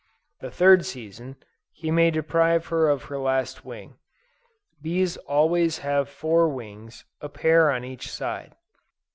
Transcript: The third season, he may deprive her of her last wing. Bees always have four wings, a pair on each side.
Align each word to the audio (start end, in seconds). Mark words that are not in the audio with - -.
The 0.39 0.49
third 0.49 0.83
season, 0.83 1.35
he 1.73 1.91
may 1.91 2.09
deprive 2.09 2.65
her 2.73 2.89
of 2.89 3.03
her 3.03 3.19
last 3.19 3.63
wing. 3.63 3.99
Bees 4.81 5.15
always 5.15 5.77
have 5.85 6.09
four 6.09 6.49
wings, 6.49 7.05
a 7.21 7.29
pair 7.29 7.69
on 7.69 7.83
each 7.85 8.09
side. 8.09 8.55